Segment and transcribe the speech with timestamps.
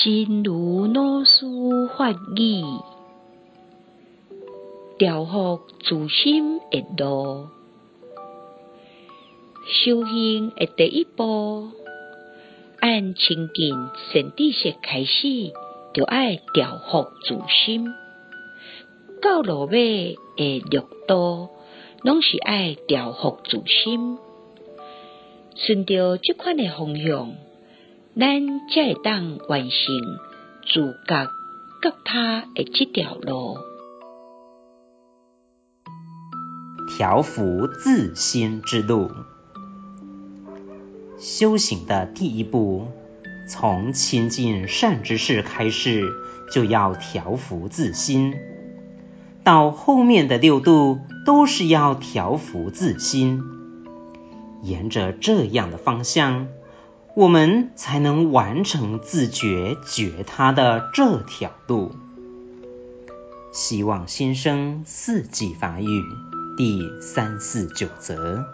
[0.00, 1.44] 真如老师
[1.96, 2.62] 法语，
[4.96, 7.48] 调伏自心的路，
[9.66, 11.70] 修行的第一步，
[12.78, 15.52] 按清净善知识开始，
[15.92, 17.92] 就爱调伏自心。
[19.20, 21.48] 到落尾的六度，
[22.04, 24.16] 拢是爱调伏自心。
[25.56, 27.32] 顺着这款的方向，
[28.18, 28.26] 咱
[28.68, 29.70] 才会当完成
[30.66, 31.24] 自觉
[31.80, 33.58] 觉他的这条路。
[36.96, 39.12] 调伏自心之路，
[41.16, 42.88] 修行的第一步，
[43.48, 46.02] 从亲近善知识开始，
[46.50, 48.34] 就要调伏自心。
[49.44, 53.44] 到后面的六度都是要调伏自心，
[54.64, 56.48] 沿着这样的方向，
[57.18, 61.96] 我们才能完成自觉觉他的这条路。
[63.50, 66.04] 希望新生四季发育
[66.56, 68.44] 第三四九则。